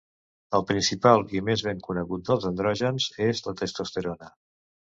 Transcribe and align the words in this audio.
El 0.59 0.63
principal 0.69 1.21
i 1.35 1.41
més 1.49 1.65
ben 1.67 1.83
conegut 1.89 2.25
dels 2.31 2.49
andrògens 2.51 3.09
és 3.29 3.45
la 3.51 3.57
testosterona. 3.63 4.35